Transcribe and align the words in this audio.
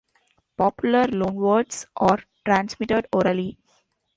Popular 0.57 1.05
loanwords 1.09 1.85
are 1.95 2.17
transmitted 2.43 3.05
orally. 3.13 3.59